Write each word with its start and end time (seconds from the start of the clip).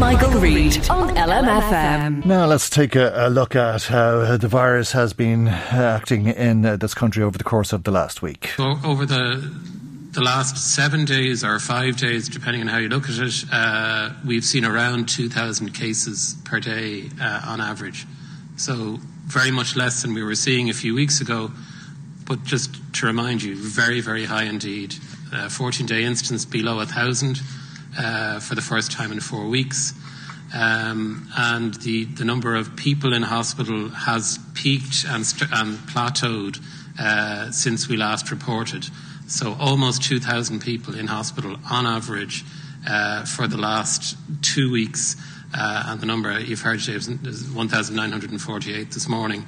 Michael, 0.00 0.30
Reade 0.40 0.88
on 0.88 1.14
LMFM. 1.14 2.24
Now 2.24 2.46
let's 2.46 2.70
take 2.70 2.96
a, 2.96 3.12
a, 3.14 3.28
look 3.28 3.54
at 3.54 3.82
how 3.82 4.38
the 4.38 4.48
virus 4.48 4.92
has 4.92 5.12
been 5.12 5.46
acting 5.46 6.28
in 6.28 6.64
uh, 6.64 6.76
this 6.76 6.94
country 6.94 7.22
over 7.22 7.36
the 7.36 7.44
course 7.44 7.74
of 7.74 7.84
the 7.84 7.90
last 7.90 8.22
week. 8.22 8.48
So 8.56 8.78
over 8.82 9.04
the 9.04 9.54
the 10.12 10.22
last 10.22 10.56
seven 10.56 11.04
days 11.04 11.44
or 11.44 11.58
five 11.58 11.98
days, 11.98 12.30
depending 12.30 12.62
on 12.62 12.68
how 12.68 12.78
you 12.78 12.88
look 12.88 13.10
at 13.10 13.18
it, 13.18 13.44
uh, 13.52 14.10
we've 14.24 14.44
seen 14.44 14.64
around 14.64 15.06
2,000 15.10 15.74
cases 15.74 16.34
per 16.46 16.60
day 16.60 17.10
uh, 17.20 17.42
on 17.46 17.60
average. 17.60 18.06
So 18.56 18.98
very 19.26 19.50
much 19.50 19.76
less 19.76 20.00
than 20.00 20.14
we 20.14 20.22
were 20.22 20.34
seeing 20.34 20.70
a 20.70 20.74
few 20.74 20.94
weeks 20.94 21.20
ago. 21.20 21.50
But 22.24 22.42
just 22.44 22.74
to 22.94 23.06
remind 23.06 23.42
you, 23.42 23.54
very, 23.54 24.00
very 24.00 24.24
high 24.24 24.44
indeed. 24.44 24.94
14 25.50 25.86
day 25.86 26.04
incidence 26.04 26.44
below 26.46 26.76
1,000 26.76 27.40
uh, 27.98 28.40
for 28.40 28.54
the 28.54 28.62
first 28.62 28.92
time 28.92 29.12
in 29.12 29.20
four 29.20 29.46
weeks. 29.46 29.94
Um, 30.52 31.28
and 31.36 31.74
the, 31.74 32.06
the 32.06 32.24
number 32.24 32.56
of 32.56 32.74
people 32.74 33.12
in 33.12 33.22
hospital 33.22 33.88
has 33.90 34.38
peaked 34.54 35.04
and, 35.08 35.24
st- 35.24 35.50
and 35.52 35.78
plateaued 35.78 36.60
uh, 36.98 37.50
since 37.52 37.88
we 37.88 37.96
last 37.96 38.30
reported. 38.30 38.86
So 39.28 39.56
almost 39.60 40.02
2,000 40.02 40.60
people 40.60 40.98
in 40.98 41.06
hospital 41.06 41.56
on 41.70 41.86
average 41.86 42.44
uh, 42.86 43.24
for 43.24 43.46
the 43.46 43.58
last 43.58 44.16
two 44.42 44.72
weeks. 44.72 45.16
Uh, 45.56 45.84
and 45.86 46.00
the 46.00 46.06
number 46.06 46.38
you've 46.40 46.62
heard 46.62 46.80
today 46.80 46.96
is 46.96 47.48
1,948 47.48 48.90
this 48.90 49.08
morning. 49.08 49.46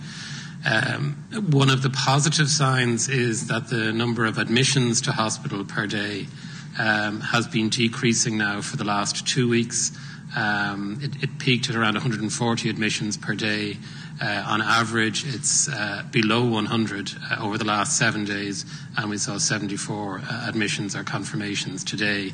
Um, 0.64 1.16
one 1.50 1.70
of 1.70 1.82
the 1.82 1.90
positive 1.90 2.48
signs 2.48 3.08
is 3.08 3.48
that 3.48 3.68
the 3.68 3.92
number 3.92 4.24
of 4.24 4.38
admissions 4.38 5.00
to 5.02 5.12
hospital 5.12 5.64
per 5.64 5.88
day 5.88 6.28
um, 6.78 7.20
has 7.20 7.46
been 7.46 7.68
decreasing 7.68 8.38
now 8.38 8.60
for 8.60 8.76
the 8.76 8.84
last 8.84 9.26
two 9.26 9.48
weeks. 9.48 9.92
Um, 10.34 10.98
it, 11.02 11.22
it, 11.22 11.38
peaked 11.38 11.68
at 11.68 11.76
around 11.76 11.94
140 11.94 12.70
admissions 12.70 13.18
per 13.18 13.34
day. 13.34 13.76
Uh, 14.20 14.44
on 14.46 14.62
average, 14.62 15.26
it's 15.26 15.68
uh, 15.68 16.04
below 16.10 16.44
100 16.44 17.12
uh, 17.30 17.44
over 17.44 17.58
the 17.58 17.64
last 17.64 17.98
seven 17.98 18.24
days, 18.24 18.64
and 18.96 19.11
we 19.11 19.18
saw 19.18 19.36
74 19.36 20.20
uh, 20.20 20.46
admissions 20.48 20.96
or 20.96 21.05
confirmations 21.05 21.84
today. 21.84 22.32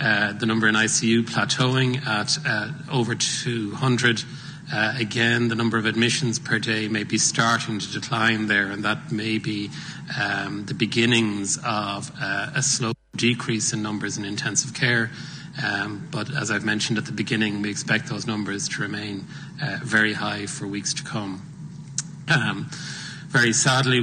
Uh, 0.00 0.32
the 0.32 0.44
number 0.44 0.66
in 0.66 0.74
ICU 0.74 1.22
plateauing 1.22 2.04
at 2.06 2.36
uh, 2.44 2.72
over 2.92 3.14
200. 3.14 4.24
again, 4.98 5.48
the 5.48 5.54
number 5.54 5.78
of 5.78 5.86
admissions 5.86 6.38
per 6.38 6.58
day 6.58 6.88
may 6.88 7.04
be 7.04 7.16
starting 7.16 7.78
to 7.78 7.90
decline 7.90 8.48
there, 8.48 8.70
and 8.70 8.84
that 8.84 9.12
may 9.12 9.38
be 9.38 9.70
um, 10.20 10.66
the 10.66 10.74
beginnings 10.74 11.58
of 11.64 12.10
a 12.20 12.62
slow 12.62 12.92
decrease 13.16 13.72
in 13.72 13.82
numbers 13.82 14.18
in 14.18 14.24
intensive 14.24 14.74
care. 14.74 15.10
Um, 15.62 16.08
but 16.10 16.34
as 16.34 16.50
I've 16.50 16.64
mentioned 16.64 16.98
at 16.98 17.06
the 17.06 17.12
beginning, 17.12 17.62
we 17.62 17.70
expect 17.70 18.08
those 18.08 18.26
numbers 18.26 18.68
to 18.70 18.82
remain 18.82 19.26
uh, 19.62 19.78
very 19.82 20.14
high 20.14 20.46
for 20.46 20.66
weeks 20.66 20.92
to 20.94 21.04
come. 21.04 21.42
Um, 22.28 22.70
very 23.28 23.52
sadly, 23.52 23.98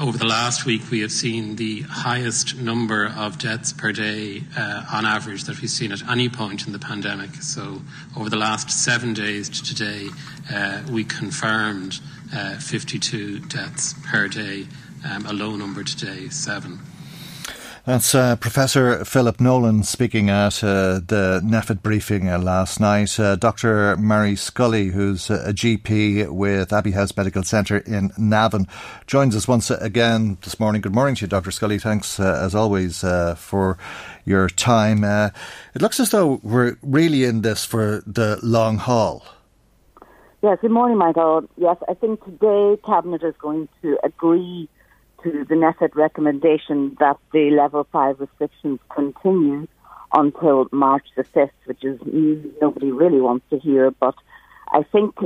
over 0.00 0.18
the 0.18 0.26
last 0.26 0.66
week, 0.66 0.90
we 0.90 1.02
have 1.02 1.12
seen 1.12 1.54
the 1.54 1.82
highest 1.82 2.56
number 2.56 3.06
of 3.06 3.38
deaths 3.38 3.72
per 3.72 3.92
day 3.92 4.42
uh, 4.56 4.84
on 4.92 5.06
average 5.06 5.44
that 5.44 5.60
we've 5.60 5.70
seen 5.70 5.92
at 5.92 6.02
any 6.08 6.28
point 6.28 6.66
in 6.66 6.72
the 6.72 6.80
pandemic. 6.80 7.36
So, 7.36 7.80
over 8.16 8.28
the 8.28 8.36
last 8.36 8.70
seven 8.70 9.14
days 9.14 9.48
to 9.50 9.62
today, 9.62 10.08
uh, 10.52 10.82
we 10.90 11.04
confirmed 11.04 12.00
uh, 12.34 12.56
52 12.56 13.38
deaths 13.40 13.94
per 14.04 14.26
day, 14.26 14.66
um, 15.08 15.26
a 15.26 15.32
low 15.32 15.54
number 15.54 15.84
today, 15.84 16.28
seven. 16.28 16.80
That's 17.84 18.14
uh, 18.14 18.36
Professor 18.36 19.04
Philip 19.04 19.40
Nolan 19.40 19.82
speaking 19.82 20.30
at 20.30 20.62
uh, 20.62 21.00
the 21.04 21.40
NPHET 21.42 21.82
briefing 21.82 22.28
uh, 22.28 22.38
last 22.38 22.78
night. 22.78 23.18
Uh, 23.18 23.34
Dr. 23.34 23.96
Mary 23.96 24.36
Scully, 24.36 24.90
who's 24.90 25.28
a 25.28 25.52
GP 25.52 26.30
with 26.30 26.72
Abbey 26.72 26.92
House 26.92 27.16
Medical 27.16 27.42
Centre 27.42 27.78
in 27.78 28.12
Navan, 28.16 28.68
joins 29.08 29.34
us 29.34 29.48
once 29.48 29.68
again 29.68 30.38
this 30.42 30.60
morning. 30.60 30.80
Good 30.80 30.94
morning 30.94 31.16
to 31.16 31.22
you, 31.22 31.26
Dr. 31.26 31.50
Scully. 31.50 31.80
Thanks, 31.80 32.20
uh, 32.20 32.40
as 32.40 32.54
always, 32.54 33.02
uh, 33.02 33.34
for 33.34 33.78
your 34.24 34.48
time. 34.48 35.02
it 35.02 35.82
looks 35.82 35.98
as 35.98 36.10
though 36.10 36.38
we're 36.44 36.76
really 36.82 37.24
in 37.24 37.42
this 37.42 37.64
for 37.64 38.04
the 38.06 38.38
long 38.44 38.78
haul. 38.78 39.24
Yes, 40.40 40.58
good 40.60 40.70
morning, 40.70 40.98
Michael. 40.98 41.48
Yes, 41.56 41.78
I 41.88 41.94
think 41.94 42.24
today 42.24 42.78
Cabinet 42.86 43.24
is 43.24 43.34
going 43.40 43.68
to 43.82 43.98
agree 44.04 44.68
to 45.22 45.44
the 45.44 45.54
NPHET 45.54 45.94
recommendation 45.94 46.96
that 47.00 47.16
the 47.32 47.50
level 47.50 47.86
five 47.92 48.20
restrictions 48.20 48.80
continue 48.94 49.66
until 50.12 50.68
March 50.72 51.06
the 51.16 51.24
5th, 51.24 51.50
which 51.64 51.84
is 51.84 51.98
nobody 52.60 52.90
really 52.90 53.20
wants 53.20 53.44
to 53.50 53.58
hear. 53.58 53.90
But 53.90 54.14
I 54.72 54.82
think 54.82 55.16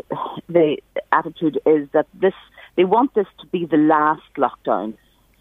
the 0.48 0.78
attitude 1.12 1.60
is 1.66 1.88
that 1.92 2.06
this, 2.14 2.34
they 2.76 2.84
want 2.84 3.14
this 3.14 3.26
to 3.40 3.46
be 3.46 3.66
the 3.66 3.76
last 3.76 4.22
lockdown. 4.36 4.94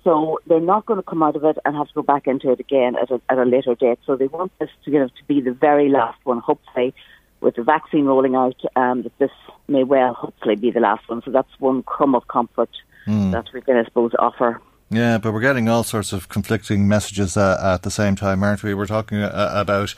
So 0.03 0.39
they're 0.45 0.59
not 0.59 0.85
going 0.85 0.97
to 0.97 1.03
come 1.03 1.23
out 1.23 1.35
of 1.35 1.43
it 1.43 1.57
and 1.65 1.75
have 1.75 1.87
to 1.87 1.93
go 1.95 2.03
back 2.03 2.27
into 2.27 2.51
it 2.51 2.59
again 2.59 2.95
at 2.95 3.09
a, 3.09 3.19
at 3.29 3.39
a 3.39 3.43
later 3.43 3.73
date. 3.73 3.99
So 4.05 4.15
they 4.15 4.27
want 4.27 4.51
this 4.59 4.69
to, 4.85 4.91
you 4.91 4.99
know, 4.99 5.07
to 5.07 5.23
be 5.27 5.41
the 5.41 5.51
very 5.51 5.89
last 5.89 6.19
one, 6.23 6.39
hopefully, 6.39 6.93
with 7.41 7.55
the 7.55 7.63
vaccine 7.63 8.05
rolling 8.05 8.35
out, 8.35 8.55
um, 8.75 9.01
that 9.01 9.17
this 9.17 9.31
may 9.67 9.83
well 9.83 10.13
hopefully 10.13 10.55
be 10.55 10.69
the 10.69 10.79
last 10.79 11.09
one. 11.09 11.23
So 11.25 11.31
that's 11.31 11.49
one 11.59 11.81
crumb 11.83 12.13
of 12.13 12.27
comfort 12.27 12.69
mm. 13.07 13.31
that 13.31 13.45
we 13.53 13.61
can, 13.61 13.77
I 13.77 13.83
suppose, 13.85 14.11
offer. 14.19 14.61
Yeah, 14.91 15.17
but 15.17 15.33
we're 15.33 15.41
getting 15.41 15.67
all 15.67 15.83
sorts 15.83 16.13
of 16.13 16.29
conflicting 16.29 16.87
messages 16.87 17.35
uh, 17.35 17.73
at 17.73 17.81
the 17.81 17.89
same 17.89 18.15
time, 18.15 18.43
aren't 18.43 18.61
we? 18.61 18.75
We're 18.75 18.85
talking 18.85 19.17
uh, 19.17 19.49
about 19.55 19.95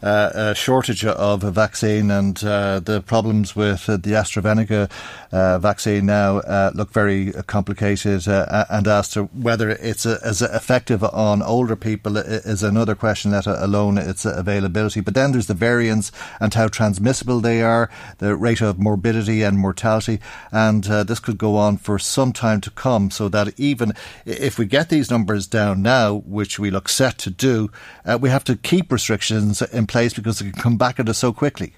uh, 0.00 0.30
a 0.32 0.54
shortage 0.54 1.04
of 1.04 1.42
a 1.42 1.50
vaccine 1.50 2.08
and 2.12 2.42
uh, 2.44 2.78
the 2.78 3.00
problems 3.00 3.56
with 3.56 3.88
uh, 3.88 3.96
the 3.96 4.12
AstraZeneca 4.12 4.88
uh, 5.32 5.58
vaccine 5.58 6.06
now 6.06 6.70
look 6.72 6.92
very 6.92 7.32
complicated. 7.48 8.28
and 8.28 8.86
as 8.86 9.08
to 9.10 9.24
whether 9.24 9.70
it's 9.70 10.06
as 10.06 10.40
effective 10.40 11.02
on 11.02 11.42
older 11.42 11.74
people 11.74 12.16
is 12.16 12.62
another 12.62 12.94
question, 12.94 13.32
let 13.32 13.48
alone 13.48 13.98
its 13.98 14.24
availability. 14.24 15.00
But 15.00 15.14
then 15.14 15.32
there's 15.32 15.48
the 15.48 15.54
variants 15.54 16.12
and 16.40 16.54
how 16.54 16.68
transmissible 16.68 17.40
they 17.40 17.60
are, 17.60 17.90
the 18.18 18.36
rate 18.36 18.60
of 18.60 18.78
morbidity 18.78 19.42
and 19.42 19.58
mortality, 19.58 20.20
and 20.52 20.84
this 20.84 21.18
could 21.18 21.38
go 21.38 21.56
on 21.56 21.76
for 21.76 21.98
some 21.98 22.32
time 22.32 22.60
to 22.60 22.70
come. 22.70 23.10
So 23.10 23.28
that 23.30 23.58
even 23.58 23.94
if 24.28 24.58
we 24.58 24.66
get 24.66 24.90
these 24.90 25.10
numbers 25.10 25.46
down 25.46 25.82
now, 25.82 26.22
which 26.26 26.58
we 26.58 26.70
look 26.70 26.88
set 26.88 27.18
to 27.18 27.30
do, 27.30 27.70
uh, 28.04 28.18
we 28.20 28.28
have 28.28 28.44
to 28.44 28.56
keep 28.56 28.92
restrictions 28.92 29.62
in 29.62 29.86
place 29.86 30.12
because 30.12 30.38
they 30.38 30.50
can 30.50 30.60
come 30.60 30.76
back 30.76 31.00
at 31.00 31.08
us 31.08 31.18
so 31.18 31.32
quickly. 31.32 31.74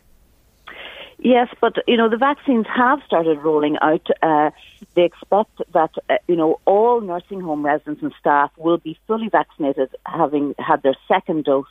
Yes, 1.23 1.49
but 1.61 1.77
you 1.87 1.99
know 1.99 2.09
the 2.09 2.17
vaccines 2.17 2.67
have 2.75 3.01
started 3.07 3.39
rolling 3.41 3.77
out. 3.83 4.07
Uh, 4.23 4.51
they 4.95 5.05
expect 5.05 5.61
that 5.75 5.91
uh, 6.09 6.17
you 6.29 6.37
know 6.37 6.59
all 6.65 7.03
nursing 7.03 7.43
home 7.43 7.65
residents 7.65 8.03
and 8.03 8.15
staff 8.19 8.51
will 8.57 8.79
be 8.79 8.99
fully 9.07 9.29
vaccinated, 9.29 9.95
having 10.07 10.55
had 10.59 10.83
their 10.83 10.97
second 11.09 11.45
dose 11.45 11.67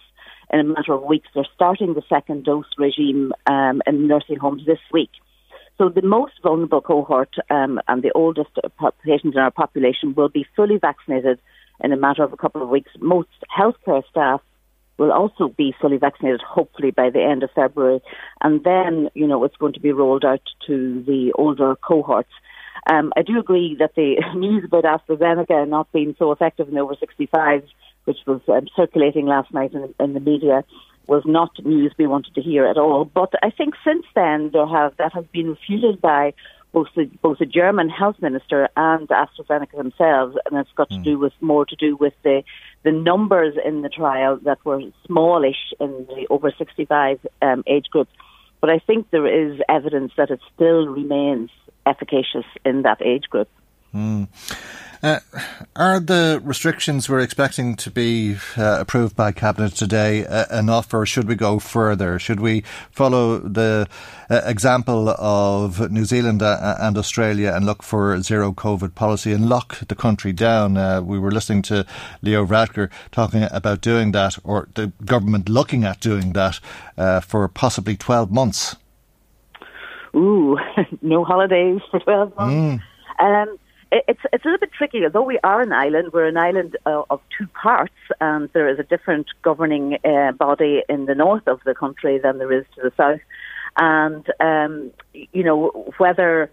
in 0.54 0.60
a 0.60 0.64
matter 0.64 0.94
of 0.94 1.02
weeks. 1.02 1.28
They're 1.34 1.48
starting 1.56 1.96
the 1.96 2.04
second 2.08 2.46
dose 2.46 2.68
regime 2.78 3.34
um, 3.48 3.82
in 3.88 4.08
nursing 4.08 4.38
homes 4.38 4.68
this 4.68 4.80
week. 4.92 5.10
So 5.80 5.88
the 5.88 6.02
most 6.02 6.34
vulnerable 6.44 6.82
cohort 6.82 7.34
um, 7.50 7.80
and 7.88 8.04
the 8.04 8.12
oldest 8.14 8.50
patients 9.06 9.34
in 9.34 9.40
our 9.40 9.50
population 9.50 10.14
will 10.14 10.28
be 10.28 10.46
fully 10.54 10.78
vaccinated 10.78 11.40
in 11.82 11.94
a 11.94 11.98
matter 11.98 12.22
of 12.22 12.34
a 12.34 12.38
couple 12.38 12.62
of 12.62 12.68
weeks. 12.68 12.92
Most 13.00 13.30
healthcare 13.58 14.04
staff 14.10 14.42
will 14.98 15.14
also 15.14 15.48
be 15.48 15.74
fully 15.80 15.96
vaccinated, 15.96 16.42
hopefully 16.42 16.92
by 16.92 17.10
the 17.10 17.24
end 17.24 17.44
of 17.44 17.52
February. 17.56 18.02
And 18.42 18.62
then, 18.66 19.10
you 19.14 19.26
know, 19.26 19.42
it's 19.46 19.56
going 19.56 19.72
to 19.72 19.80
be 19.80 19.94
rolled 19.94 20.26
out 20.26 20.42
to 20.68 21.02
the 21.04 21.32
older 21.38 21.78
cohorts. 21.78 22.28
Um, 22.92 23.14
I 23.16 23.22
do 23.22 23.40
agree 23.40 23.78
that 23.80 23.96
the 23.96 24.22
news 24.36 24.66
about 24.66 24.84
AstraZeneca 24.84 25.66
not 25.66 25.90
being 25.94 26.14
so 26.20 26.34
effective 26.34 26.68
in 26.68 26.78
over 26.78 26.96
65s, 26.96 27.64
which 28.04 28.18
was 28.28 28.42
um, 28.50 28.68
circulating 28.76 29.28
last 29.28 29.54
night 29.54 29.74
in, 29.74 29.94
in 29.98 30.14
the 30.14 30.20
media, 30.20 30.66
was 31.10 31.24
not 31.26 31.52
news 31.66 31.92
we 31.98 32.08
wanted 32.08 32.36
to 32.36 32.42
hear 32.42 32.66
at 32.66 32.78
all. 32.78 33.04
But 33.04 33.34
I 33.44 33.50
think 33.50 33.74
since 33.84 34.06
then 34.16 34.52
there 34.54 34.68
have 34.68 34.96
that 34.98 35.14
has 35.14 35.26
been 35.34 35.50
refuted 35.50 36.00
by 36.00 36.34
both 36.72 36.88
the, 36.96 37.06
both 37.24 37.40
the 37.40 37.48
German 37.48 37.90
health 37.90 38.18
minister 38.22 38.70
and 38.78 39.08
AstraZeneca 39.08 39.76
themselves, 39.76 40.38
and 40.46 40.60
it's 40.60 40.70
got 40.76 40.88
mm. 40.90 40.92
to 40.92 40.98
hmm. 40.98 41.04
do 41.04 41.20
with 41.20 41.34
more 41.42 41.66
to 41.66 41.76
do 41.76 41.96
with 41.96 42.14
the 42.24 42.44
the 42.84 42.92
numbers 42.92 43.56
in 43.66 43.82
the 43.82 43.90
trial 43.90 44.38
that 44.44 44.64
were 44.64 44.82
smallish 45.06 45.74
in 45.80 45.90
the 46.08 46.28
over 46.30 46.54
65 46.58 47.20
um, 47.42 47.64
age 47.68 47.88
group. 47.90 48.08
But 48.62 48.70
I 48.70 48.80
think 48.80 49.10
there 49.10 49.28
is 49.28 49.60
evidence 49.68 50.14
that 50.16 50.30
it 50.30 50.40
still 50.54 50.88
remains 50.88 51.50
efficacious 51.86 52.46
in 52.64 52.84
that 52.84 53.02
age 53.02 53.26
group. 53.30 53.50
Mm. 53.94 54.28
Uh, 55.02 55.20
are 55.78 56.00
the 56.02 56.42
restrictions 56.44 57.08
we're 57.08 57.22
expecting 57.22 57.78
to 57.78 57.90
be 57.90 58.36
uh, 58.58 58.80
approved 58.82 59.16
by 59.16 59.32
Cabinet 59.32 59.74
today 59.74 60.26
uh, 60.26 60.46
enough, 60.58 60.94
or 60.94 61.06
should 61.06 61.26
we 61.26 61.36
go 61.36 61.58
further? 61.58 62.20
Should 62.20 62.42
we 62.42 62.64
follow 62.92 63.40
the 63.40 63.88
uh, 64.30 64.42
example 64.44 65.10
of 65.10 65.90
New 65.90 66.04
Zealand 66.04 66.42
uh, 66.44 66.76
and 66.82 66.98
Australia 66.98 67.54
and 67.56 67.66
look 67.66 67.82
for 67.82 68.22
zero 68.22 68.52
COVID 68.52 68.94
policy 68.94 69.32
and 69.32 69.48
lock 69.48 69.80
the 69.88 69.96
country 69.96 70.34
down? 70.34 70.76
Uh, 70.76 71.02
we 71.02 71.18
were 71.18 71.32
listening 71.32 71.62
to 71.64 71.86
Leo 72.22 72.46
Varadkar 72.46 72.90
talking 73.12 73.48
about 73.52 73.80
doing 73.80 74.12
that, 74.12 74.38
or 74.44 74.68
the 74.76 74.92
government 75.06 75.48
looking 75.48 75.86
at 75.86 76.02
doing 76.02 76.34
that 76.34 76.60
for 77.24 77.48
possibly 77.48 77.96
12 77.96 78.32
months. 78.32 78.76
Ooh, 80.14 80.58
no 81.02 81.24
holidays 81.24 81.80
for 81.90 82.02
12 82.02 82.36
months. 82.36 82.84
Mm. 83.22 83.44
Um, 83.48 83.60
it's 83.92 84.20
it's 84.32 84.46
a 84.46 84.48
little 84.48 84.60
bit 84.60 84.72
tricky. 84.72 85.04
Although 85.04 85.24
we 85.24 85.40
are 85.44 85.62
an 85.62 85.74
island, 85.74 86.14
we're 86.14 86.28
an 86.28 86.38
island 86.38 86.78
uh, 86.86 87.04
of 87.10 87.22
two 87.38 87.48
parts, 87.48 87.94
and 88.22 88.50
there 88.54 88.70
is 88.70 88.80
a 88.80 88.84
different 88.84 89.28
governing 89.42 89.98
uh, 90.06 90.32
body 90.34 90.84
in 90.88 91.06
the 91.06 91.16
north 91.16 91.48
of 91.48 91.60
the 91.66 91.74
country 91.74 92.20
than 92.20 92.38
there 92.38 92.52
is 92.52 92.66
to 92.76 92.82
the 92.82 92.92
south. 92.96 93.20
And 93.78 94.26
um, 94.40 94.92
you 95.14 95.44
know 95.44 95.92
whether 95.98 96.52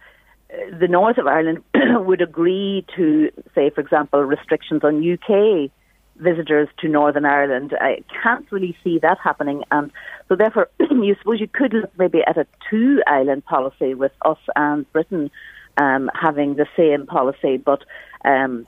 uh, 0.51 0.79
the 0.79 0.89
north 0.89 1.19
of 1.19 1.27
Ireland 1.27 1.63
would 1.75 2.23
agree 2.23 2.87
to, 2.97 3.31
say, 3.55 3.71
for 3.71 3.81
example, 3.81 4.23
restrictions 4.23 4.83
on 4.85 5.03
UK 5.03 5.71
visitors 6.17 6.69
to 6.79 6.89
Northern 6.89 7.27
Ireland. 7.27 7.75
I 7.79 8.03
can't 8.23 8.51
really 8.51 8.77
see 8.83 8.99
that 9.01 9.19
happening, 9.23 9.63
and 9.71 9.93
so 10.29 10.37
therefore, 10.37 10.71
you 10.81 11.15
suppose 11.19 11.41
you 11.41 11.49
could 11.49 11.75
look 11.75 11.91
maybe 11.99 12.23
at 12.27 12.39
a 12.39 12.47
two 12.71 13.03
island 13.07 13.45
policy 13.45 13.93
with 13.93 14.13
us 14.25 14.39
and 14.55 14.91
Britain 14.93 15.31
um, 15.77 16.11
having 16.15 16.55
the 16.55 16.67
same 16.77 17.07
policy, 17.07 17.57
but 17.57 17.83
um, 18.25 18.67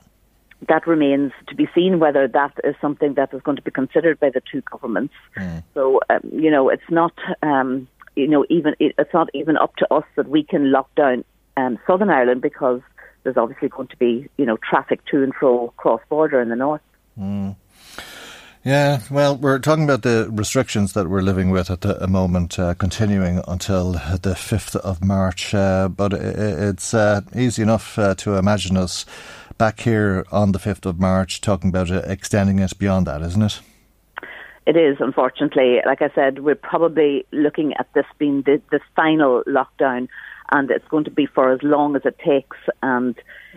that 0.67 0.85
remains 0.87 1.31
to 1.47 1.55
be 1.55 1.67
seen 1.73 1.99
whether 1.99 2.27
that 2.27 2.53
is 2.63 2.75
something 2.81 3.13
that 3.13 3.33
is 3.33 3.41
going 3.41 3.55
to 3.55 3.61
be 3.63 3.71
considered 3.71 4.19
by 4.19 4.29
the 4.29 4.41
two 4.51 4.61
governments. 4.61 5.13
Mm. 5.37 5.63
So, 5.73 6.01
um, 6.09 6.19
you 6.31 6.51
know, 6.51 6.69
it's 6.69 6.89
not, 6.89 7.13
um, 7.41 7.87
you 8.15 8.27
know, 8.27 8.45
even 8.49 8.75
it's 8.79 9.13
not 9.13 9.29
even 9.33 9.57
up 9.57 9.75
to 9.77 9.93
us 9.93 10.03
that 10.15 10.27
we 10.27 10.43
can 10.43 10.71
lock 10.71 10.93
down 10.95 11.23
um, 11.55 11.79
Southern 11.87 12.09
Ireland 12.09 12.41
because 12.41 12.81
there's 13.23 13.37
obviously 13.37 13.69
going 13.69 13.87
to 13.87 13.97
be, 13.97 14.29
you 14.37 14.45
know, 14.45 14.57
traffic 14.57 15.03
to 15.11 15.23
and 15.23 15.33
fro 15.33 15.73
cross 15.77 16.01
border 16.09 16.41
in 16.41 16.49
the 16.49 16.55
north. 16.55 16.81
Mm. 17.17 17.55
Yeah, 18.63 18.99
well, 19.09 19.37
we're 19.37 19.59
talking 19.59 19.85
about 19.85 20.01
the 20.01 20.29
restrictions 20.33 20.91
that 20.91 21.07
we're 21.07 21.21
living 21.21 21.49
with 21.49 21.71
at 21.71 21.79
the 21.79 22.07
moment, 22.09 22.59
uh, 22.59 22.73
continuing 22.73 23.41
until 23.47 23.93
the 23.93 24.35
5th 24.35 24.75
of 24.75 25.01
March. 25.01 25.53
Uh, 25.53 25.87
but 25.87 26.11
it's 26.11 26.93
uh, 26.93 27.21
easy 27.33 27.61
enough 27.61 27.97
uh, 27.97 28.15
to 28.15 28.35
imagine 28.35 28.75
us 28.75 29.05
back 29.57 29.79
here 29.79 30.25
on 30.29 30.51
the 30.51 30.59
5th 30.59 30.85
of 30.85 30.99
March 30.99 31.39
talking 31.39 31.69
about 31.69 31.89
extending 31.89 32.59
it 32.59 32.77
beyond 32.77 33.07
that, 33.07 33.21
isn't 33.21 33.41
it? 33.41 33.61
It 34.65 34.75
is, 34.75 34.97
unfortunately. 34.99 35.79
Like 35.85 36.01
I 36.01 36.09
said, 36.13 36.39
we're 36.39 36.55
probably 36.55 37.25
looking 37.31 37.73
at 37.79 37.87
this 37.93 38.05
being 38.17 38.41
the, 38.41 38.61
the 38.71 38.81
final 38.93 39.41
lockdown 39.47 40.09
and 40.51 40.69
it's 40.71 40.87
going 40.87 41.03
to 41.05 41.11
be 41.11 41.25
for 41.25 41.51
as 41.51 41.61
long 41.61 41.95
as 41.95 42.01
it 42.05 42.17
takes. 42.19 42.57
And 42.81 43.15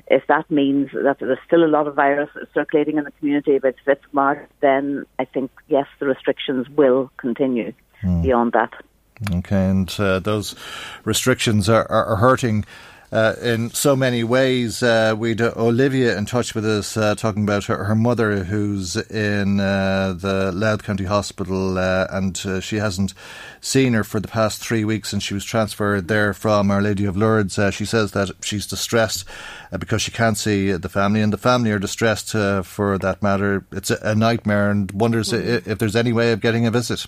if 0.08 0.26
that 0.28 0.50
means 0.50 0.90
that 0.92 1.18
there's 1.20 1.38
still 1.46 1.64
a 1.64 1.66
lot 1.66 1.86
of 1.86 1.94
virus 1.94 2.30
circulating 2.54 2.98
in 2.98 3.04
the 3.04 3.12
community 3.12 3.58
by 3.58 3.72
the 3.72 3.92
5th 3.92 4.12
March, 4.12 4.48
then 4.60 5.06
I 5.18 5.24
think, 5.24 5.50
yes, 5.68 5.86
the 5.98 6.06
restrictions 6.06 6.68
will 6.70 7.10
continue 7.16 7.72
mm. 8.02 8.22
beyond 8.22 8.52
that. 8.52 8.72
Okay, 9.32 9.68
and 9.68 9.94
uh, 9.98 10.18
those 10.18 10.56
restrictions 11.04 11.68
are, 11.68 11.86
are, 11.90 12.06
are 12.06 12.16
hurting 12.16 12.64
uh, 13.12 13.34
in 13.42 13.70
so 13.70 13.94
many 13.94 14.24
ways. 14.24 14.82
Uh, 14.82 15.14
we'd 15.16 15.40
Olivia 15.40 16.16
in 16.16 16.24
touch 16.24 16.54
with 16.54 16.64
us 16.64 16.96
uh, 16.96 17.14
talking 17.14 17.42
about 17.42 17.64
her, 17.64 17.84
her, 17.84 17.94
mother 17.94 18.44
who's 18.44 18.96
in 18.96 19.60
uh, 19.60 20.14
the 20.16 20.50
Louth 20.52 20.82
County 20.82 21.04
Hospital 21.04 21.76
uh, 21.76 22.06
and 22.10 22.36
she 22.62 22.76
hasn't 22.76 23.12
seen 23.60 23.92
her 23.92 24.02
for 24.02 24.18
the 24.18 24.28
past 24.28 24.64
three 24.64 24.84
weeks 24.84 25.12
and 25.12 25.22
she 25.22 25.34
was 25.34 25.44
transferred 25.44 26.08
there 26.08 26.32
from 26.32 26.70
Our 26.70 26.80
Lady 26.80 27.04
of 27.04 27.16
Lourdes. 27.16 27.58
she 27.74 27.84
says 27.84 28.12
that 28.12 28.30
she's 28.40 28.66
distressed 28.66 29.24
because 29.78 30.00
she 30.00 30.10
can't 30.10 30.38
see 30.38 30.72
the 30.72 30.88
family 30.88 31.20
and 31.20 31.32
the 31.32 31.38
family 31.38 31.70
are 31.70 31.78
distressed 31.78 32.32
for 32.32 32.98
that 32.98 33.22
matter. 33.22 33.66
It's 33.72 33.90
a, 33.90 33.98
a 34.02 34.14
nightmare 34.14 34.70
and 34.70 34.90
wonders 34.90 35.32
mm-hmm. 35.32 35.70
if 35.70 35.78
there's 35.78 35.96
any 35.96 36.12
way 36.12 36.32
of 36.32 36.40
getting 36.40 36.66
a 36.66 36.70
visit. 36.70 37.06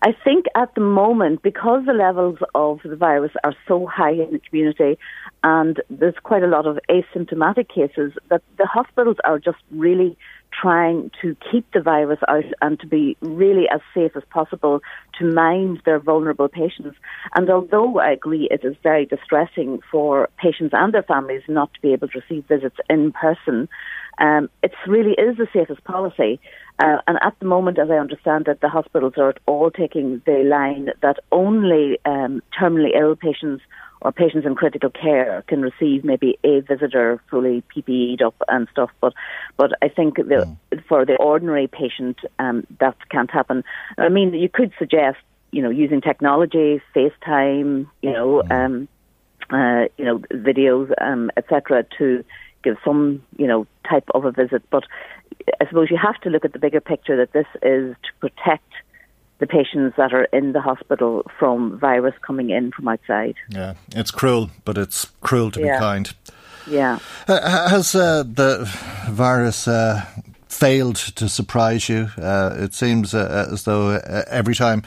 I 0.00 0.12
think 0.24 0.46
at 0.54 0.74
the 0.74 0.80
moment, 0.80 1.42
because 1.42 1.84
the 1.84 1.92
levels 1.92 2.38
of 2.54 2.80
the 2.84 2.94
virus 2.94 3.32
are 3.42 3.54
so 3.66 3.86
high 3.86 4.12
in 4.12 4.30
the 4.32 4.38
community 4.38 4.96
and 5.42 5.82
there's 5.90 6.14
quite 6.22 6.42
a 6.42 6.46
lot 6.46 6.66
of 6.66 6.78
asymptomatic 6.88 7.68
cases, 7.68 8.12
that 8.30 8.42
the 8.58 8.66
hospitals 8.66 9.16
are 9.24 9.38
just 9.38 9.58
really 9.72 10.16
trying 10.52 11.10
to 11.20 11.36
keep 11.50 11.66
the 11.72 11.80
virus 11.80 12.18
out 12.28 12.44
and 12.62 12.80
to 12.80 12.86
be 12.86 13.16
really 13.20 13.68
as 13.72 13.80
safe 13.92 14.12
as 14.16 14.22
possible 14.30 14.80
to 15.18 15.24
mind 15.24 15.82
their 15.84 15.98
vulnerable 15.98 16.48
patients. 16.48 16.96
And 17.34 17.50
although 17.50 17.98
I 17.98 18.10
agree 18.12 18.48
it 18.50 18.64
is 18.64 18.76
very 18.82 19.04
distressing 19.04 19.80
for 19.90 20.28
patients 20.38 20.72
and 20.72 20.94
their 20.94 21.02
families 21.02 21.42
not 21.48 21.74
to 21.74 21.80
be 21.80 21.92
able 21.92 22.08
to 22.08 22.20
receive 22.20 22.46
visits 22.46 22.76
in 22.88 23.12
person, 23.12 23.68
um, 24.18 24.48
it 24.62 24.72
really 24.86 25.12
is 25.12 25.36
the 25.36 25.46
safest 25.52 25.84
policy. 25.84 26.40
Uh, 26.78 26.98
and 27.06 27.18
at 27.22 27.38
the 27.40 27.46
moment, 27.46 27.78
as 27.78 27.90
I 27.90 27.94
understand 27.94 28.48
it, 28.48 28.60
the 28.60 28.68
hospitals 28.68 29.14
are 29.16 29.34
all 29.46 29.70
taking 29.70 30.22
the 30.26 30.44
line 30.44 30.90
that 31.02 31.18
only 31.32 31.98
um, 32.04 32.42
terminally 32.58 32.98
ill 32.98 33.16
patients 33.16 33.62
or 34.00 34.12
patients 34.12 34.46
in 34.46 34.54
critical 34.54 34.90
care 34.90 35.42
can 35.48 35.60
receive 35.60 36.04
maybe 36.04 36.38
a 36.44 36.60
visitor 36.60 37.20
fully 37.30 37.64
PPE'd 37.74 38.22
up 38.22 38.34
and 38.46 38.68
stuff. 38.70 38.90
But 39.00 39.12
but 39.56 39.72
I 39.82 39.88
think 39.88 40.16
the, 40.16 40.56
mm. 40.72 40.84
for 40.88 41.04
the 41.04 41.16
ordinary 41.16 41.66
patient, 41.66 42.18
um, 42.38 42.64
that 42.78 42.96
can't 43.10 43.30
happen. 43.30 43.64
I 43.96 44.08
mean, 44.08 44.34
you 44.34 44.48
could 44.48 44.72
suggest 44.78 45.18
you 45.50 45.62
know 45.62 45.70
using 45.70 46.00
technology, 46.00 46.80
FaceTime, 46.94 47.88
you 48.02 48.12
know, 48.12 48.42
mm. 48.46 48.52
um, 48.52 48.88
uh, 49.50 49.88
you 49.96 50.04
know, 50.04 50.18
videos, 50.32 50.92
um, 51.00 51.30
etc. 51.36 51.84
to 51.98 52.24
give 52.62 52.76
some 52.84 53.22
you 53.36 53.46
know 53.46 53.66
type 53.88 54.08
of 54.14 54.24
a 54.24 54.32
visit. 54.32 54.62
But 54.70 54.84
I 55.60 55.66
suppose 55.66 55.90
you 55.90 55.98
have 55.98 56.20
to 56.22 56.30
look 56.30 56.44
at 56.44 56.52
the 56.52 56.58
bigger 56.58 56.80
picture 56.80 57.16
that 57.16 57.32
this 57.32 57.46
is 57.62 57.96
to 58.02 58.10
protect 58.20 58.72
the 59.38 59.46
patients 59.46 59.94
that 59.96 60.12
are 60.12 60.24
in 60.24 60.52
the 60.52 60.60
hospital 60.60 61.24
from 61.38 61.78
virus 61.78 62.14
coming 62.26 62.50
in 62.50 62.72
from 62.72 62.88
outside. 62.88 63.36
Yeah, 63.50 63.74
it's 63.94 64.10
cruel, 64.10 64.50
but 64.64 64.76
it's 64.76 65.06
cruel 65.20 65.50
to 65.52 65.60
yeah. 65.60 65.76
be 65.76 65.80
kind. 65.80 66.14
Yeah. 66.66 66.98
Uh, 67.26 67.68
has 67.70 67.94
uh, 67.94 68.24
the 68.24 68.68
virus 69.08 69.68
uh, 69.68 70.04
failed 70.48 70.96
to 70.96 71.28
surprise 71.28 71.88
you? 71.88 72.10
Uh, 72.16 72.56
it 72.58 72.74
seems 72.74 73.14
uh, 73.14 73.48
as 73.50 73.64
though 73.64 73.90
uh, 73.90 74.24
every 74.28 74.54
time 74.54 74.82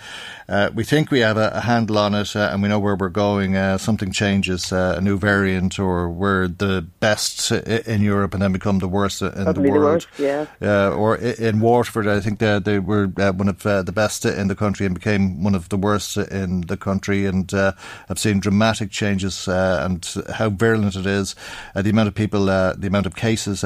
uh, 0.51 0.69
we 0.75 0.83
think 0.83 1.09
we 1.11 1.21
have 1.21 1.37
a, 1.37 1.49
a 1.53 1.61
handle 1.61 1.97
on 1.97 2.13
it 2.13 2.35
uh, 2.35 2.49
and 2.51 2.61
we 2.61 2.67
know 2.67 2.77
where 2.77 2.95
we're 2.95 3.07
going. 3.07 3.55
Uh, 3.55 3.77
something 3.77 4.11
changes, 4.11 4.73
uh, 4.73 4.95
a 4.97 5.01
new 5.01 5.17
variant, 5.17 5.79
or 5.79 6.09
we're 6.09 6.49
the 6.49 6.85
best 6.99 7.51
in 7.51 8.01
Europe 8.01 8.33
and 8.33 8.43
then 8.43 8.51
become 8.51 8.79
the 8.79 8.87
worst 8.87 9.21
in 9.21 9.31
Probably 9.31 9.63
the 9.63 9.71
world. 9.71 10.07
The 10.17 10.23
worst, 10.23 10.49
yeah. 10.59 10.89
or 10.89 11.15
in 11.15 11.61
Waterford, 11.61 12.05
I 12.05 12.19
think 12.19 12.39
they, 12.39 12.59
they 12.59 12.79
were 12.79 13.09
uh, 13.17 13.31
one 13.31 13.47
of 13.47 13.65
uh, 13.65 13.81
the 13.83 13.93
best 13.93 14.25
in 14.25 14.49
the 14.49 14.55
country 14.55 14.85
and 14.85 14.93
became 14.93 15.41
one 15.41 15.55
of 15.55 15.69
the 15.69 15.77
worst 15.77 16.17
in 16.17 16.61
the 16.61 16.75
country. 16.75 17.25
And 17.25 17.49
I've 17.53 18.19
seen 18.19 18.41
dramatic 18.41 18.91
changes 18.91 19.47
and 19.47 20.05
how 20.33 20.49
virulent 20.49 20.97
it 20.97 21.05
is. 21.05 21.33
the 21.75 21.89
amount 21.89 22.09
of 22.09 22.15
people, 22.15 22.45
the 22.45 22.87
amount 22.87 23.05
of 23.05 23.15
cases 23.15 23.63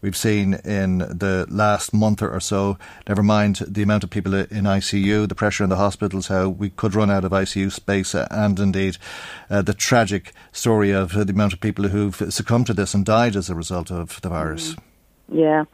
we've 0.00 0.16
seen 0.16 0.54
in 0.64 0.98
the 0.98 1.31
last 1.48 1.92
month 1.92 2.22
or 2.22 2.40
so. 2.40 2.78
Never 3.08 3.22
mind 3.22 3.56
the 3.66 3.82
amount 3.82 4.04
of 4.04 4.10
people 4.10 4.34
in 4.34 4.64
ICU, 4.64 5.28
the 5.28 5.34
pressure 5.34 5.64
in 5.64 5.70
the 5.70 5.76
hospitals 5.76 6.28
how 6.28 6.48
we 6.48 6.70
could 6.70 6.94
run 6.94 7.10
out 7.10 7.24
of 7.24 7.32
ICU 7.32 7.70
space, 7.72 8.14
uh, 8.14 8.28
and 8.30 8.58
indeed 8.58 8.96
uh, 9.50 9.62
the 9.62 9.74
tragic 9.74 10.32
story 10.52 10.90
of 10.90 11.16
uh, 11.16 11.24
the 11.24 11.32
amount 11.32 11.52
of 11.52 11.60
people 11.60 11.88
who've 11.88 12.32
succumbed 12.32 12.66
to 12.66 12.74
this 12.74 12.94
and 12.94 13.04
died 13.04 13.36
as 13.36 13.50
a 13.50 13.54
result 13.54 13.90
of 13.90 14.20
the 14.22 14.28
virus. 14.28 14.74
Mm. 14.74 14.78
Yeah. 15.32 15.64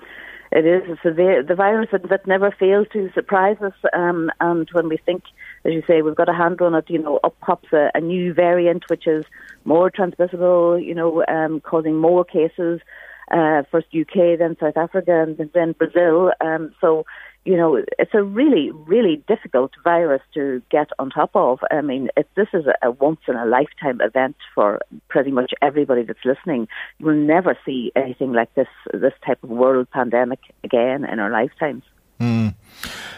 It 0.51 0.65
is. 0.65 0.99
the, 1.05 1.45
the 1.47 1.55
virus 1.55 1.91
that, 1.93 2.09
that 2.09 2.27
never 2.27 2.51
fails 2.51 2.87
to 2.93 3.11
surprise 3.13 3.59
us. 3.61 3.75
Um, 3.93 4.31
and 4.41 4.69
when 4.73 4.89
we 4.89 4.97
think, 4.97 5.25
as 5.65 5.75
you 5.75 5.83
say, 5.87 6.01
we've 6.01 6.15
got 6.15 6.29
a 6.29 6.35
handle 6.35 6.67
on 6.67 6.75
it, 6.75 6.89
you 6.89 6.99
know, 6.99 7.21
up 7.23 7.39
pops 7.41 7.73
a, 7.73 7.91
a 7.95 8.01
new 8.01 8.33
variant 8.33 8.89
which 8.89 9.07
is 9.07 9.25
more 9.65 9.91
transmissible, 9.91 10.79
you 10.79 10.95
know, 10.95 11.25
um, 11.29 11.61
causing 11.61 11.97
more 11.97 12.25
cases. 12.25 12.81
Uh, 13.31 13.63
first 13.71 13.89
UK, 13.95 14.39
then 14.39 14.57
South 14.59 14.77
Africa, 14.77 15.23
and 15.23 15.51
then 15.53 15.73
Brazil. 15.73 16.33
Um, 16.41 16.75
so 16.81 17.05
you 17.49 17.57
know, 17.57 17.83
it's 17.99 18.13
a 18.13 18.23
really, 18.23 18.71
really 18.73 19.25
difficult 19.27 19.71
virus 19.83 20.21
to 20.35 20.61
get 20.71 20.89
on 20.99 21.09
top 21.09 21.31
of. 21.35 21.61
I 21.71 21.81
mean, 21.81 22.11
if 22.15 22.27
this 22.35 22.49
is 22.53 22.67
a, 22.83 22.91
once 22.91 23.21
in 23.27 23.37
a 23.37 23.47
lifetime 23.47 24.03
event 24.03 24.37
for 24.55 24.81
pretty 25.09 25.31
much 25.31 25.53
everybody 25.63 26.03
that's 26.03 26.27
listening. 26.27 26.69
We'll 27.01 27.15
never 27.15 27.57
see 27.65 27.91
anything 27.97 28.35
like 28.35 28.55
this, 28.55 28.69
this 28.93 29.15
type 29.25 29.43
of 29.43 29.49
world 29.49 29.91
pandemic 29.91 30.41
again 30.63 31.05
in 31.05 31.21
our 31.21 31.31
lifetimes. 31.31 31.85
Mm. 32.21 32.55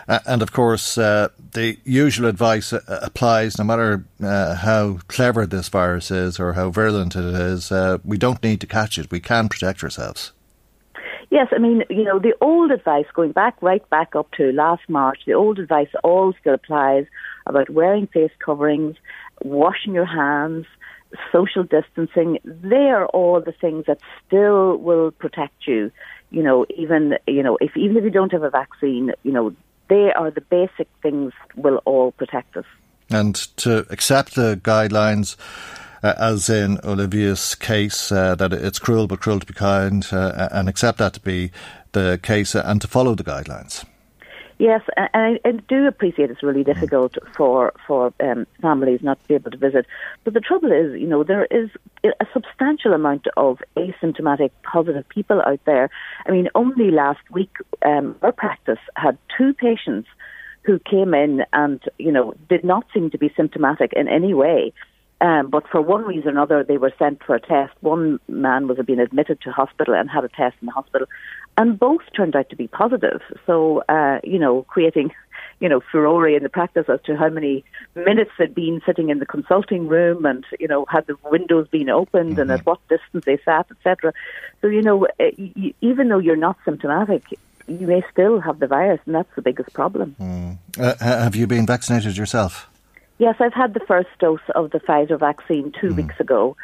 Uh, 0.09 0.19
and 0.27 0.43
of 0.43 0.53
course, 0.53 0.99
uh, 0.99 1.29
the 1.53 1.79
usual 1.85 2.29
advice 2.29 2.73
uh, 2.73 2.81
applies 3.03 3.59
no 3.59 3.65
matter 3.65 4.05
uh, 4.23 4.57
how 4.57 4.99
clever 5.09 5.47
this 5.47 5.69
virus 5.69 6.11
is 6.11 6.41
or 6.41 6.55
how 6.55 6.71
virulent 6.71 7.17
it 7.17 7.25
is. 7.25 7.71
Uh, 7.71 7.99
we 8.05 8.19
don't 8.19 8.43
need 8.43 8.61
to 8.61 8.67
catch 8.67 8.99
it. 8.99 9.11
We 9.11 9.21
can 9.21 9.49
protect 9.49 9.83
ourselves. 9.83 10.33
Yes, 11.31 11.47
I 11.53 11.59
mean, 11.59 11.85
you 11.89 12.03
know, 12.03 12.19
the 12.19 12.35
old 12.41 12.73
advice 12.73 13.07
going 13.15 13.31
back 13.31 13.57
right 13.63 13.89
back 13.89 14.17
up 14.17 14.33
to 14.33 14.51
last 14.51 14.83
March, 14.89 15.21
the 15.27 15.35
old 15.35 15.61
advice 15.61 15.89
all 16.03 16.33
still 16.41 16.55
applies 16.55 17.07
about 17.47 17.71
wearing 17.71 18.09
face 18.09 18.33
coverings, 18.45 18.97
washing 19.43 19.95
your 19.95 20.07
hands, 20.07 20.67
social 21.31 21.63
distancing. 21.63 22.39
They 22.45 22.91
are 22.91 23.07
all 23.07 23.41
the 23.41 23.53
things 23.53 23.87
that 23.87 24.01
still 24.27 24.77
will 24.79 25.13
protect 25.13 25.69
you. 25.69 25.93
You 26.31 26.43
know, 26.43 26.67
even 26.77 27.17
you 27.27 27.43
know, 27.43 27.59
if 27.61 27.77
even 27.77 27.97
if 27.97 28.05
you 28.05 28.11
don't 28.11 28.33
have 28.33 28.43
a 28.43 28.51
vaccine, 28.51 29.13
you 29.23 29.33
know, 29.33 29.55
they 29.89 30.13
are 30.13 30.31
the 30.31 30.41
basic 30.41 30.89
things 31.03 31.33
will 31.57 31.83
all 31.85 32.13
protect 32.13 32.57
us. 32.57 32.67
And 33.11 33.35
to 33.57 33.87
accept 33.91 34.37
the 34.37 34.61
guidelines 34.63 35.37
uh, 36.03 36.15
as 36.17 36.49
in 36.49 36.79
Olivia's 36.85 37.55
case, 37.55 38.11
uh, 38.11 38.35
that 38.37 38.53
it's 38.53 38.79
cruel 38.79 39.07
but 39.07 39.21
cruel 39.21 39.41
to 39.41 39.47
be 39.47 39.55
kind, 39.55 40.07
uh, 40.13 40.49
and 40.51 40.69
accept 40.69 40.99
that 40.99 41.15
to 41.15 41.21
be 41.21 41.51
the 41.93 42.19
case 42.23 42.55
uh, 42.55 42.63
and 42.65 42.81
to 42.81 42.89
follow 42.89 43.15
the 43.15 43.25
guidelines. 43.25 43.85
Yes, 44.61 44.83
and 44.95 45.09
I, 45.15 45.49
I 45.49 45.53
do 45.53 45.87
appreciate 45.87 46.31
it's 46.31 46.43
really 46.43 46.65
difficult 46.65 47.17
for 47.35 47.73
for 47.87 48.13
um, 48.21 48.47
families 48.61 49.01
not 49.03 49.19
to 49.23 49.29
be 49.29 49.35
able 49.35 49.51
to 49.53 49.57
visit. 49.57 49.87
But 50.23 50.35
the 50.35 50.41
trouble 50.41 50.71
is, 50.71 51.01
you 51.01 51.07
know, 51.07 51.25
there 51.25 51.47
is 51.47 51.71
a 52.05 52.27
substantial 52.35 52.93
amount 52.93 53.27
of 53.39 53.61
asymptomatic 53.75 54.51
positive 54.63 55.09
people 55.09 55.41
out 55.41 55.61
there. 55.65 55.89
I 56.27 56.31
mean, 56.31 56.51
only 56.55 56.91
last 56.91 57.23
week, 57.31 57.57
um, 57.87 58.17
our 58.21 58.33
practice 58.33 58.79
had 58.97 59.17
two 59.39 59.55
patients 59.55 60.09
who 60.65 60.79
came 60.79 61.15
in 61.15 61.43
and 61.55 61.81
you 61.97 62.13
know 62.13 62.35
did 62.51 62.63
not 62.63 62.85
seem 62.93 63.09
to 63.13 63.19
be 63.19 63.33
symptomatic 63.35 63.95
in 63.95 64.09
any 64.09 64.35
way. 64.35 64.75
Um, 65.21 65.51
but 65.51 65.69
for 65.69 65.83
one 65.83 66.05
reason 66.05 66.29
or 66.29 66.31
another, 66.31 66.65
they 66.65 66.79
were 66.79 66.93
sent 66.99 67.23
for 67.23 67.35
a 67.35 67.41
test. 67.41 67.75
One 67.81 68.21
man 68.27 68.69
was 68.69 68.79
being 68.87 69.01
admitted 69.01 69.41
to 69.43 69.53
hospital 69.53 69.95
and 69.95 70.09
had 70.09 70.25
a 70.25 70.29
test 70.29 70.57
in 70.63 70.67
the 70.67 70.73
hospital, 70.73 71.07
and 71.59 71.79
both 71.79 72.01
turned 72.17 72.35
out 72.35 72.49
to 72.51 72.57
be 72.57 72.69
positive. 72.69 73.21
So, 73.47 73.83
uh, 73.89 74.21
you 74.25 74.39
know, 74.39 74.63
creating, 74.63 75.13
you 75.61 75.69
know, 75.69 75.83
furore 75.93 76.27
in 76.27 76.43
the 76.43 76.49
practice 76.49 76.87
as 76.89 77.01
to 77.05 77.17
how 77.19 77.29
many 77.29 77.65
minutes 77.95 78.31
they'd 78.39 78.55
been 78.55 78.81
sitting 78.87 79.11
in 79.11 79.19
the 79.19 79.27
consulting 79.27 79.89
room, 79.89 80.25
and 80.25 80.47
you 80.59 80.69
know, 80.69 80.87
had 80.89 81.07
the 81.07 81.17
windows 81.25 81.69
been 81.69 81.91
opened, 81.91 82.33
mm-hmm. 82.33 82.41
and 82.41 82.53
at 82.53 82.65
what 82.65 82.79
distance 82.89 83.27
they 83.27 83.39
sat, 83.45 83.67
etc. 83.71 84.15
So, 84.63 84.69
you 84.69 84.81
know, 84.81 85.07
uh, 85.19 85.25
even 85.83 86.09
though 86.09 86.19
you're 86.19 86.37
not 86.37 86.57
symptomatic, 86.65 87.25
you 87.67 87.87
may 87.87 88.03
still 88.11 88.41
have 88.41 88.59
the 88.59 88.67
virus, 88.67 89.01
and 89.05 89.15
that's 89.15 89.35
the 89.37 89.43
biggest 89.43 89.75
problem. 89.75 90.17
Mm. 90.19 90.59
Uh, 90.79 90.95
have 90.99 91.37
you 91.37 91.47
been 91.47 91.67
vaccinated 91.67 92.17
yourself? 92.17 92.70
Yes, 93.21 93.37
I've 93.39 93.53
had 93.53 93.75
the 93.75 93.81
first 93.81 94.09
dose 94.19 94.41
of 94.55 94.71
the 94.71 94.81
Pfizer 94.81 95.21
vaccine 95.21 95.73
two 95.79 95.89
mm. 95.89 95.97
weeks 95.97 96.19
ago. 96.19 96.57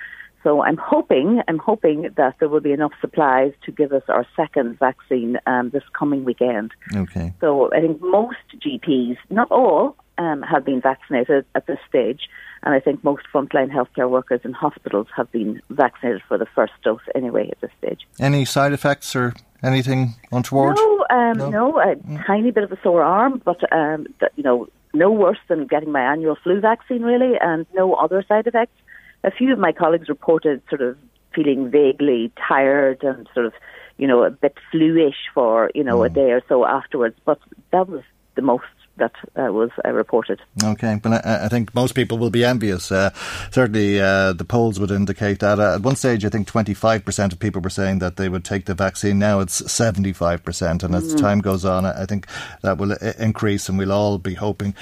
So 0.43 0.63
I'm 0.63 0.79
hoping, 0.79 1.43
I'm 1.49 1.59
hoping 1.59 2.09
that 2.17 2.37
there 2.39 2.49
will 2.49 2.61
be 2.61 2.73
enough 2.73 2.93
supplies 3.01 3.53
to 3.65 3.73
give 3.73 3.93
us 3.93 4.05
our 4.09 4.27
second 4.35 4.79
vaccine 4.79 5.39
um, 5.47 5.69
this 5.71 5.83
coming 5.93 6.25
weekend. 6.25 6.71
Okay. 6.95 7.35
So 7.43 7.71
I 7.75 7.81
think 7.81 8.01
most 8.01 8.39
GPs, 8.59 9.19
not 9.29 9.51
all, 9.51 9.97
um, 10.17 10.41
have 10.43 10.65
been 10.65 10.81
vaccinated 10.81 11.45
at 11.55 11.67
this 11.67 11.79
stage, 11.87 12.23
and 12.63 12.73
I 12.73 12.81
think 12.81 13.05
most 13.05 13.25
frontline 13.35 13.71
healthcare 13.71 14.09
workers 14.09 14.41
in 14.45 14.53
hospitals 14.53 15.09
have 15.15 15.31
been 15.31 15.61
vaccinated 15.69 16.23
for 16.27 16.39
the 16.39 16.47
first 16.55 16.73
dose 16.83 17.01
anyway 17.15 17.51
at 17.51 17.61
this 17.61 17.71
stage. 17.77 18.07
Any 18.19 18.47
side 18.47 18.73
effects 18.73 19.15
or 19.15 19.35
anything 19.63 20.15
untoward? 20.33 20.77
No, 20.77 21.07
um, 21.11 21.39
no, 21.39 21.51
no, 21.51 21.79
a 21.81 21.97
mm. 21.97 22.27
tiny 22.27 22.51
bit 22.51 22.65
of 22.65 22.73
a 22.73 22.79
sore 22.83 23.03
arm, 23.03 23.43
but 23.45 23.61
um, 23.73 24.07
that, 24.21 24.33
you 24.37 24.43
know, 24.43 24.69
no 24.97 25.11
worse 25.11 25.39
than 25.49 25.67
getting 25.67 25.93
my 25.93 26.01
annual 26.01 26.37
flu 26.43 26.61
vaccine, 26.61 27.03
really, 27.03 27.35
and 27.41 27.67
no 27.75 27.95
other 27.95 28.25
side 28.29 28.47
effects. 28.47 28.77
A 29.25 29.31
few 29.31 29.53
of 29.53 29.59
my 29.59 29.73
colleagues 29.73 30.09
reported 30.09 30.63
sort 30.69 30.83
of 30.83 30.97
feeling 31.35 31.71
vaguely 31.71 32.33
tired 32.49 33.03
and 33.03 33.29
sort 33.35 33.47
of, 33.47 33.53
you 33.99 34.07
know, 34.07 34.23
a 34.25 34.31
bit 34.31 34.57
fluish 34.71 35.29
for, 35.35 35.71
you 35.75 35.85
know, 35.85 35.99
mm. 35.99 36.07
a 36.07 36.09
day 36.09 36.31
or 36.33 36.43
so 36.49 36.65
afterwards, 36.65 37.17
but 37.25 37.39
that 37.73 37.89
was 37.89 38.03
the 38.35 38.43
most 38.43 38.65
that 38.99 39.13
uh, 39.37 39.53
was 39.53 39.71
uh, 39.85 39.91
reported. 39.91 40.41
Okay, 40.63 40.99
but 41.03 41.27
I, 41.27 41.45
I, 41.45 41.49
think 41.49 41.75
most 41.75 41.95
people 41.95 42.19
will 42.19 42.31
be 42.31 42.45
envious. 42.45 42.91
Uh, 42.91 43.11
certainly, 43.51 44.01
uh, 44.01 44.33
the 44.33 44.45
polls 44.45 44.81
would 44.81 44.91
indicate 44.91 45.41
that. 45.41 45.59
Uh, 45.59 45.75
at 45.75 45.83
one 45.83 45.97
stage, 45.97 46.25
I 46.25 46.29
think 46.29 46.49
25% 46.49 47.33
of 47.33 47.39
people 47.39 47.61
were 47.61 47.71
saying 47.71 47.99
that 47.99 48.17
they 48.17 48.29
would 48.29 48.45
take 48.45 48.67
the 48.67 48.75
vaccine. 48.75 49.19
Now 49.19 49.41
it's 49.41 49.63
75%. 49.63 50.83
And 50.83 50.95
as 50.95 51.15
mm. 51.15 51.21
time 51.21 51.41
goes 51.41 51.65
on, 51.65 51.85
I 51.85 52.07
think 52.07 52.27
that 52.63 52.79
will 52.79 52.93
uh, 52.93 53.13
increase, 53.19 53.69
and 53.69 53.79
we'll 53.79 53.93
all 53.93 54.19
be 54.19 54.35
hoping. 54.35 54.75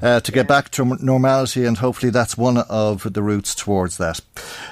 Uh, 0.00 0.20
to 0.20 0.30
get 0.30 0.46
back 0.46 0.70
to 0.70 0.84
normality, 1.02 1.64
and 1.64 1.78
hopefully 1.78 2.10
that's 2.10 2.38
one 2.38 2.58
of 2.58 3.12
the 3.12 3.22
routes 3.22 3.52
towards 3.52 3.96
that. 3.96 4.20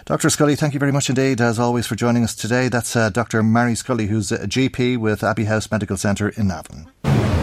Dr. 0.05 0.31
Scully, 0.31 0.55
thank 0.55 0.73
you 0.73 0.79
very 0.79 0.93
much 0.93 1.09
indeed, 1.09 1.41
as 1.41 1.59
always, 1.59 1.85
for 1.85 1.97
joining 1.97 2.23
us 2.23 2.33
today. 2.33 2.69
That's 2.69 2.95
uh, 2.95 3.11
Dr. 3.11 3.43
Mary 3.43 3.75
Scully, 3.75 4.07
who's 4.07 4.31
a 4.31 4.47
GP 4.47 4.99
with 4.99 5.25
Abbey 5.25 5.47
House 5.47 5.69
Medical 5.69 5.97
Centre 5.97 6.29
in 6.29 6.47
Navan. 6.47 6.93